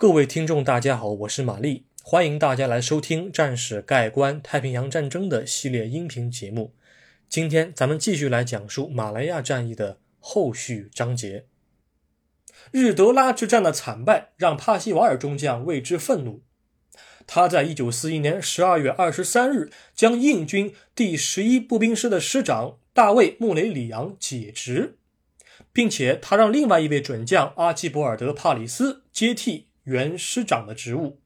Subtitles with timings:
[0.00, 6.72] 各位听众，大家好，我是玛丽，欢迎大家来收听《战史盖棺太平洋战争》的系列音频节目。
[7.28, 11.46] 今天咱们继续来讲述马来亚战役的后续章节。
[12.70, 16.44] 日德拉之战的惨败让帕西瓦尔中将为之愤怒，
[17.26, 24.98] 他在一九四一年十二月二十三日将印军第十一步兵师的师长大卫·穆雷里昂解职，
[25.72, 29.66] 并且他让另外一位准将阿基博尔德·帕里斯接替。
[29.88, 31.18] 原师长的职务，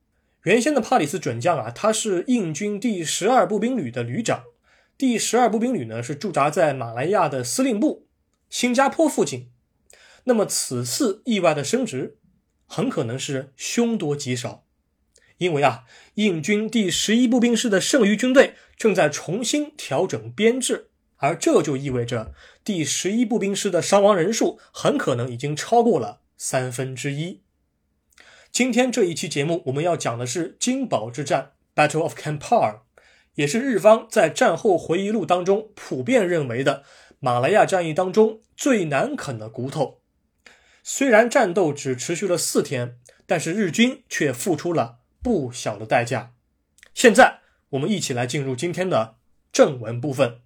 [0.45, 4.45] 原先的帕里斯准将啊，他是印军第十二步兵旅的旅长。
[4.97, 8.07] 第十二步兵旅呢是驻扎在马来亚的司令部
[8.48, 9.51] 新加坡附近。
[10.25, 12.19] 那么此次意外的升职，
[12.66, 14.65] 很可能是凶多吉少，
[15.38, 15.83] 因为啊，
[16.15, 22.32] 印军第十一步兵师的剩余军队正在重新调整编制，而这就意味着
[22.63, 27.41] 第十一步兵师的伤亡人数很可能已经超过了三分之一。
[28.52, 32.80] 今天这一期节目，我们要讲的是金宝之战 （Battle of Kampar），
[33.36, 36.84] 也是日方在战后回忆录当中普遍认为的
[37.18, 40.02] 马来亚战役当中最难啃的骨头。
[40.82, 46.34] 虽然战斗只持续了四天，但是日军却付出了不小的代价。
[46.92, 47.38] 现在，
[47.70, 49.14] 我们一起来进入今天的
[49.50, 50.40] 正文部分。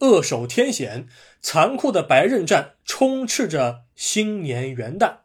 [0.00, 1.06] 扼守天险，
[1.40, 5.18] 残酷的白刃战充斥着新年元旦。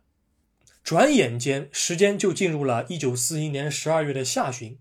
[0.84, 4.78] 转眼间，时间就进入了一九四一年十二月的下旬。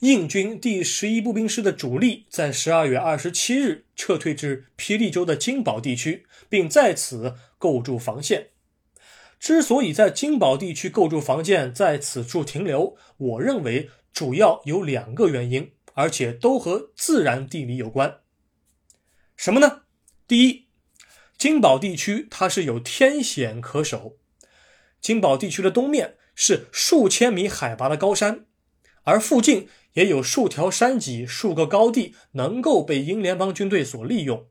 [0.00, 8.50] 印军第十一步兵师的主力在十二月二十七日撤退至霹雳州的金宝地区，并在此构筑防线。
[9.40, 18.18] 之所以在金宝地区构筑防线，在此处停留，我认为主要有两个原因，而且都和自然地理有关。
[19.38, 19.82] 什么呢？
[20.26, 20.66] 第一，
[21.38, 24.16] 金宝地区它是有天险可守。
[25.00, 28.46] 金宝地区的东面是数千米海拔的高山，
[29.04, 34.48] 而附近也有数条山脊、数个高地能够被英联邦军队所利用。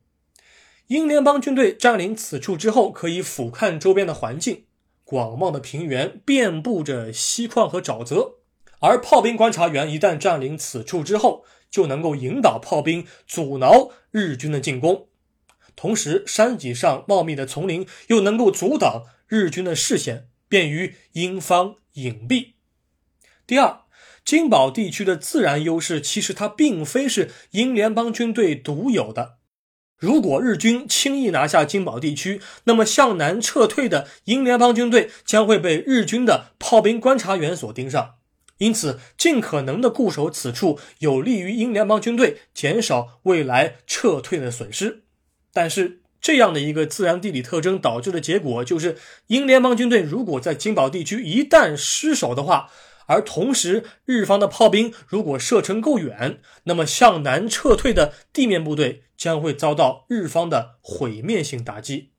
[0.86, 4.64] 英联邦军队占领此处之后，可以俯瞰周边的环境，
[5.04, 8.37] 广袤的平原遍布着锡矿和沼泽，
[8.80, 15.08] 而炮兵观察员一旦占领此处之后，就能够引导炮兵阻挠日军的进攻，
[15.74, 22.52] 同时山脊上茂密的丛林又能够阻挡日军的视线，便于英方隐蔽。
[23.46, 23.80] 第二，
[24.24, 29.38] 金宝地区的自然优势其实它并非是英联邦军队独有的。
[29.96, 38.17] 如果日军轻易拿下金宝地区，那么向南撤退的英联邦军队将会被日军的炮兵观察员所盯上。
[38.58, 45.04] 因此，尽可能的固守此处，有利于英联邦军队减少未来撤退的损失。
[45.52, 48.96] 但是，这样的一个自然地理特征导致的结果，就是
[49.28, 52.70] 英联邦军队如果在金宝地区一旦失守的话，
[53.06, 62.10] 而同时日方的炮兵如果射程够远，那么向南撤退的地面部队将会遭到日方的毁灭性打击。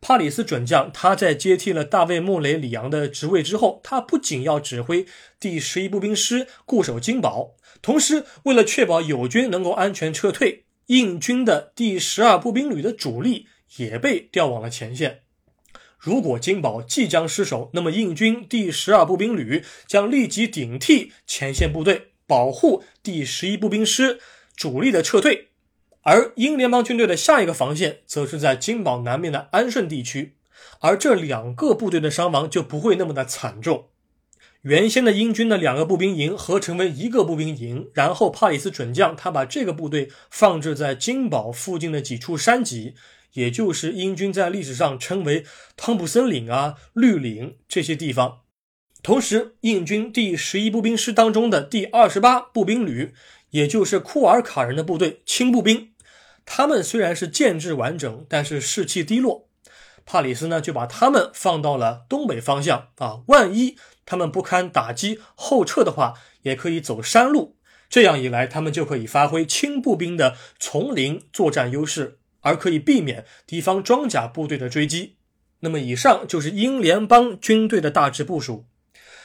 [0.00, 5.06] 帕里斯准将，他在接替了大卫·穆雷里昂的职位之后，他不仅要指挥
[5.40, 15.22] 第十一步兵师固守金堡，同时为了确保友军能够安全撤退，印军的第十二步兵旅的主力也被调往了前线。
[15.98, 24.20] 如果金堡即将失守，那么印军第十二步兵旅将立即顶替前线部队，保护第十一步兵师
[24.54, 25.47] 主力的撤退。
[26.02, 30.36] 而英联邦军队的下一个防线，则是在金堡南面的安顺地区，
[30.80, 33.88] 而这两个部队的伤亡就不会那么的惨重。
[34.62, 42.94] 原先的英军的两个步兵营合成为一个步兵营，然后帕里斯准将他把这个部队放置在金堡附近的几处山脊，
[43.34, 45.44] 也就是英军在历史上称为
[45.76, 48.40] 汤普森岭啊、绿岭这些地方。
[49.00, 53.14] 同时，印军第十一步兵师当中的第二十八步兵旅，
[53.50, 55.90] 也就是库尔卡人的部队轻步兵。
[56.50, 59.48] 他们虽然是建制完整，但是士气低落。
[60.06, 67.58] 帕里斯呢，就把他们放到了东北方向啊，万一他们不堪打击后撤的话，也可以走山路。
[67.90, 75.16] 这样一来，他们就可以发挥轻步兵的丛林作战优势，而可以避免敌方装甲部队的追击。
[75.60, 78.64] 那么，以上就是英联邦军队的大致部署。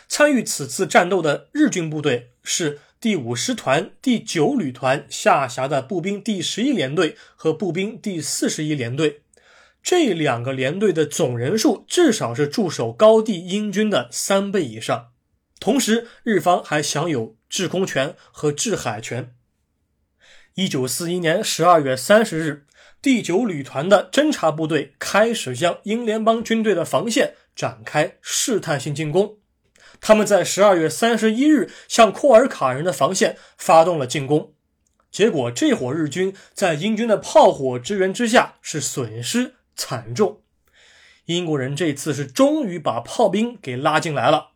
[0.09, 2.81] 参与此次战斗的日军部队是。
[3.03, 9.23] 第五师团第九旅团下辖的步兵第十一联队和步兵第四十一联队，
[9.81, 15.09] 这两个连队的总人数至少是驻守高地英军的三倍以上。
[15.59, 19.35] 同时，日方还享有制空权和制海权。
[20.53, 22.65] 一九四一年十二月三十日，
[23.01, 29.39] 第九旅团的侦察部队开始向英联邦军队的防线展开试探性进攻。
[30.01, 34.53] 他们在十二月三十一日向库尔卡人的防线发动了进攻，
[35.11, 40.41] 结果这伙日军在英军的炮火支援之下是损失惨重。
[41.25, 44.49] 英国人这次是终于把炮兵给拉进来了。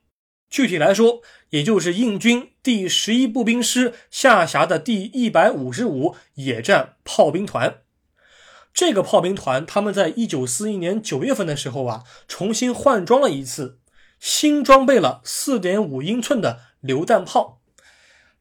[0.49, 7.81] 具体来说，也就是印军第十一步兵师下辖的第一百五十五野战炮兵团。
[8.73, 13.79] 这个炮兵团，他们在一九四一年九月份的时候啊，重新换装了一次，
[14.19, 17.61] 新装备了四点五英寸的榴弹炮。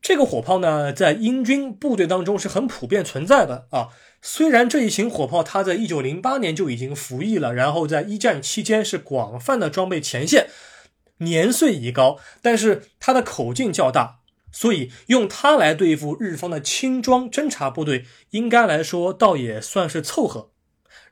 [0.00, 3.88] 这个火炮呢，在英军部队当中是很普遍存在的啊。
[4.23, 10.49] 虽然这一型火炮它在一九零八年就已经服役了，然后在一战期间是广泛的装备前线。
[11.19, 14.20] 年岁已高，但是它的口径较大，
[14.52, 20.50] 所以用它来对付日方的轻装侦察部队，应该来说倒也算是凑合。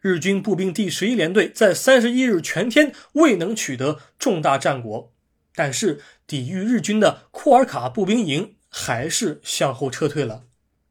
[0.05, 5.15] 日军步兵第十一联队在三十一日全天未能取得重大战果，
[5.55, 10.45] 但是抵御日军的库尔卡步兵营还是向后撤退了。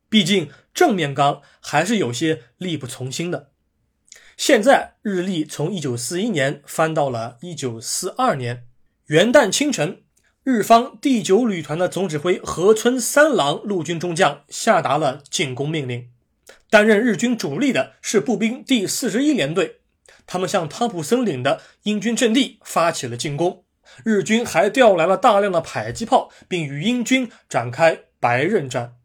[0.09, 3.51] 毕竟正面刚还是有些力不从心的。
[4.35, 8.65] 现在日历从一九四一年翻到了一九四二年。
[9.05, 10.01] 元旦清晨，
[10.43, 16.09] 日方第九旅团的总指挥河村三郎陆军中将下达了进攻命令。
[16.69, 19.81] 担任日军主力的是步兵第四十一联队，
[20.25, 23.63] 他们向汤普森岭的英军阵地发起了进攻。
[24.03, 28.95] 日军还调来了大量的迫击炮，并与英军展开白刃战。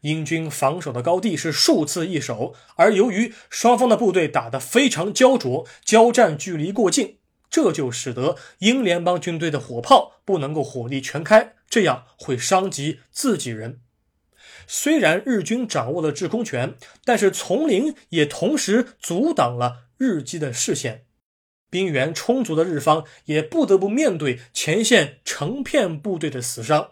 [0.00, 7.18] 英军防守的高地是数次易手，而由于双方的部队打得非常焦灼，交战距离过近。
[7.50, 13.80] 这就使得英联邦军队的火炮不能够火力全开，这样会伤及自己人。
[14.66, 16.74] 虽然日军掌握了制空权，
[17.04, 21.04] 但是丛林也同时阻挡了日机的视线。
[21.70, 26.90] 兵源充足的日方也不得不面对前线成片部队的死伤。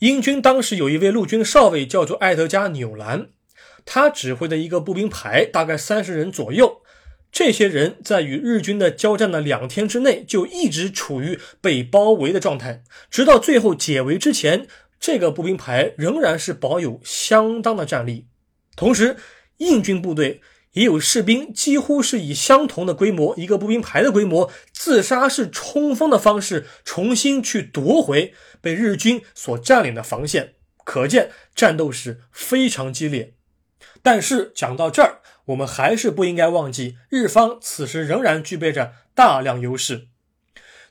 [0.00, 3.28] 英军当时有一位陆军少尉叫做艾德加·纽兰，
[3.84, 6.82] 他指挥的一个步兵排大概三十人左右。
[7.30, 14.66] 这些人在与日军的交战的两天之内，就一直处于被包围的状态，直到最后解围之前，
[14.98, 18.26] 这个步兵排仍然是保有相当的战力。
[18.74, 19.16] 同时，
[19.58, 20.40] 印军部队
[20.72, 30.54] 也有士兵几乎是以相同的规模，一个步兵排的规模，自杀式冲锋的方式，重新去夺回被日军所占领的防线。
[30.84, 33.34] 可见战斗是非常激烈。
[34.02, 35.20] 但是讲到这儿。
[35.46, 40.08] 我们还是不应该忘记，日方此时仍然具备着大量优势。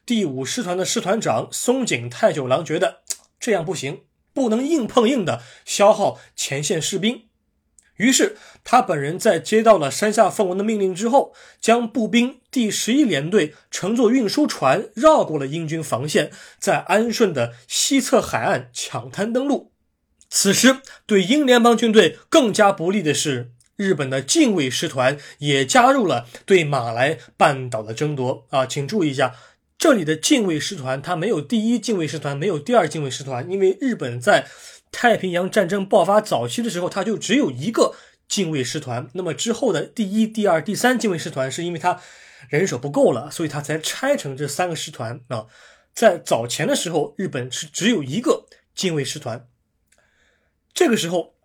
[0.06, 3.01] 第五师团的师团长松井太久郎觉得
[3.45, 4.01] 这样不行，
[4.33, 7.25] 不能硬碰硬的消耗前线士兵。
[7.97, 19.71] 于是他本人在接到了山下奉文的命令之后，将步兵第十一联队乘坐运输船绕过了英军防线，在安顺的西侧海岸抢滩登陆。
[20.27, 23.51] 此时对英联邦军队更加不利的是。
[23.77, 29.36] 日本的近卫师团也加入了对马来半岛的争夺啊，请注意一下，
[29.86, 34.48] 这里的近卫师团它没有第一近卫师团，没有第二近卫师团，因为日本在
[34.92, 37.94] 太平洋战争爆发早期的时候，它就只有一个
[38.27, 39.08] 近卫师团。
[39.13, 42.01] 那么之后的第一、第二、第三近卫师团，是因为它
[42.50, 45.46] 人手不够了，所以它才拆成这三个师团啊。
[45.94, 49.48] 在早前的时候，日本是只有一个近卫师团，
[50.74, 51.36] 这个时候。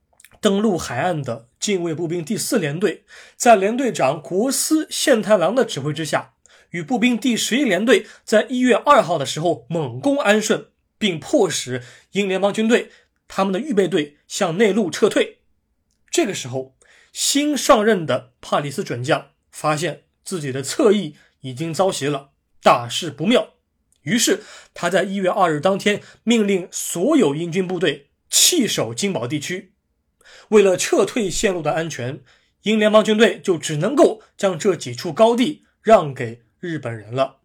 [0.40, 3.04] 登陆海岸的近卫步兵第四联队，
[3.36, 6.32] 在连队长国司宪太郎的指挥之下，
[6.70, 12.90] 与步兵第十一联队在一月二号的时候猛攻安顺，并迫使英联邦军队
[13.28, 15.38] 他们的预备队向内陆撤退。
[16.10, 16.76] 这个时候，
[17.12, 22.30] 新上任的帕里斯准将发现自己的侧翼已经遭袭了，
[22.62, 23.54] 大事不妙。
[24.02, 29.72] 于是他在一月二日当天命令所有英军部队弃守金宝地区。
[30.48, 32.20] 为了撤退线路的安全，
[32.62, 37.38] 英联邦军队就只能够将这几处高地让给日本人了。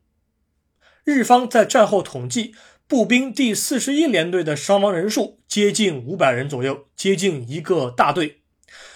[1.03, 2.53] 日方在战后统计，
[2.87, 8.41] 步兵第四十一联队的伤亡人数接近五百人左右，接近一个大队；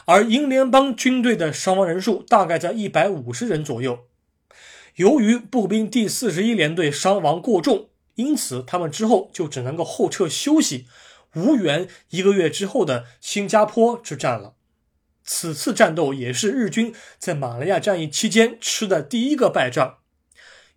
[0.05, 4.07] 而英联邦军队的伤亡人数大概在一百五十人左右。
[4.95, 10.88] 由于步兵第四十一联队伤亡过重，因此他们之后就只能够后撤休息。
[11.35, 14.55] 无缘一个月之后的新加坡之战了。
[15.23, 19.99] 此次战斗也是日军在马来亚战役期间吃的第一个败仗。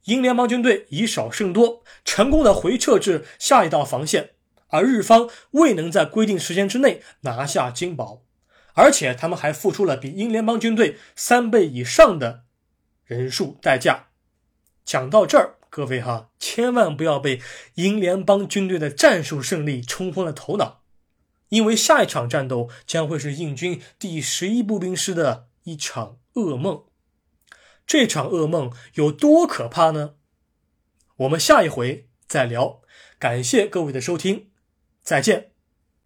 [0.04, 4.30] 英联邦军队以少胜多，成功的回撤至下一道防线，
[4.68, 8.23] 而日方未能在规定时间之内拿下金堡。
[8.75, 12.44] 而且他们还付出了比英联邦军队三倍以上的
[13.04, 14.06] 人数代价。
[14.85, 17.40] 讲到这儿，各位哈，千万不要被
[17.75, 20.82] 英联邦军队的战术胜利冲昏了头脑，
[21.50, 26.85] 因为下一场战斗将会是印军第十一步兵师的一场噩梦。
[27.87, 30.15] 这场噩梦有多可怕呢？
[31.17, 32.83] 我们下一回再聊。
[33.19, 34.51] 感谢各位的收听，
[35.03, 35.51] 再见。